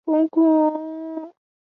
[0.03, 1.31] 受长信卿之位。